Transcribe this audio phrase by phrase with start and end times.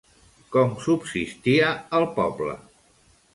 [0.55, 1.69] Com subsistia
[1.99, 2.57] el poble?